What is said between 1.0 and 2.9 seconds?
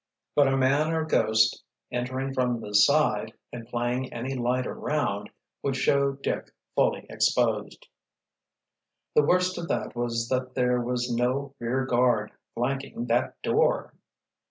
ghost entering from the